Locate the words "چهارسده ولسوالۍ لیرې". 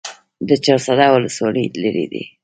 0.65-2.05